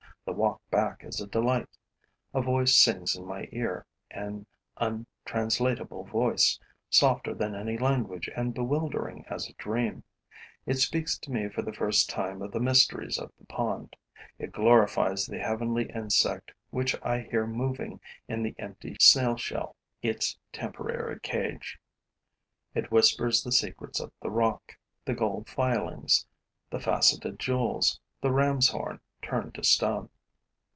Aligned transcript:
The 0.23 0.37
walk 0.37 0.61
back 0.69 1.03
is 1.03 1.19
a 1.19 1.25
delight. 1.27 1.67
A 2.33 2.41
voice 2.41 2.77
sings 2.77 3.15
in 3.17 3.25
my 3.25 3.49
ear, 3.51 3.85
an 4.11 4.45
untranslatable 4.77 6.05
voice, 6.05 6.57
softer 6.89 7.33
than 7.33 7.53
any 7.55 7.75
language 7.77 8.29
and 8.35 8.53
bewildering 8.53 9.25
as 9.29 9.49
a 9.49 9.53
dream. 9.53 10.03
It 10.65 10.75
speaks 10.75 11.17
to 11.17 11.31
me 11.31 11.49
for 11.49 11.63
the 11.63 11.73
first 11.73 12.07
time 12.07 12.41
of 12.43 12.51
the 12.51 12.59
mysteries 12.61 13.17
of 13.17 13.31
the 13.39 13.45
pond; 13.47 13.95
it 14.37 14.53
glorifies 14.53 15.25
the 15.25 15.39
heavenly 15.39 15.89
insect 15.89 16.51
which 16.69 16.95
I 17.03 17.21
hear 17.21 17.47
moving 17.47 17.99
in 18.27 18.43
the 18.43 18.55
empty 18.59 18.95
snail 19.01 19.35
shell, 19.37 19.75
its 20.03 20.37
temporary 20.53 21.19
cage; 21.19 21.79
it 22.75 22.91
whispers 22.91 23.43
the 23.43 23.51
secrets 23.51 23.99
of 23.99 24.11
the 24.21 24.29
rock, 24.31 24.77
the 25.03 25.15
gold 25.15 25.49
filings, 25.49 26.25
the 26.69 26.79
faceted 26.79 27.37
jewels, 27.39 27.99
the 28.21 28.31
ram's 28.31 28.69
horn 28.69 28.99
turned 29.21 29.53
to 29.55 29.63
stone. 29.63 30.09